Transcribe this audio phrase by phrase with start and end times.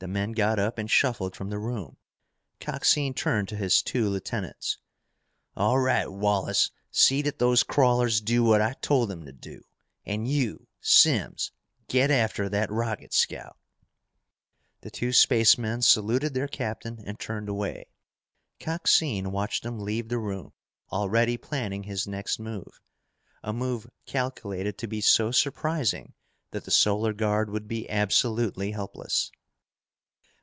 [0.00, 1.96] The men got up and shuffled from the room.
[2.60, 4.78] Coxine turned to his two lieutenants.
[5.56, 9.64] "All right, Wallace, see that those crawlers do what I told them to do.
[10.06, 11.50] And you, Simms,
[11.88, 13.56] get after that rocket scout."
[14.82, 17.86] The two spacemen saluted their captain and turned away.
[18.60, 20.52] Coxine watched them leave the room,
[20.92, 22.78] already planning his next move,
[23.42, 26.14] a move calculated to be so surprising
[26.52, 29.32] that the Solar Guard would be absolutely helpless.